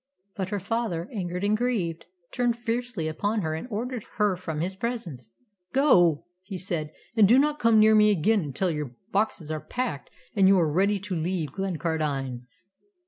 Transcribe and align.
But 0.35 0.49
her 0.49 0.59
father, 0.59 1.07
angered 1.13 1.43
and 1.43 1.55
grieved, 1.55 2.07
turned 2.31 2.57
fiercely 2.57 3.07
upon 3.07 3.43
her 3.43 3.53
and 3.53 3.67
ordered 3.69 4.03
her 4.15 4.35
from 4.35 4.59
his 4.59 4.75
presence. 4.75 5.29
"Go," 5.73 6.25
he 6.41 6.57
said, 6.57 6.91
"and 7.15 7.27
do 7.27 7.37
not 7.37 7.59
come 7.59 7.77
near 7.79 7.93
me 7.93 8.09
again 8.09 8.39
until 8.41 8.71
your 8.71 8.95
boxes 9.11 9.51
are 9.51 9.61
packed 9.61 10.09
and 10.35 10.47
you 10.47 10.57
are 10.57 10.71
ready 10.73 10.99
to 11.01 11.15
leave 11.15 11.51
Glencardine." 11.53 12.47